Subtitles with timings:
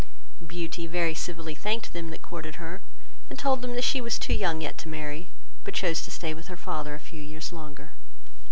[0.47, 2.81] Beauty very civilly thanked them that courted her,
[3.29, 5.29] and told them she was too young yet to marry,
[5.63, 7.91] but chose to stay with her father a few years longer.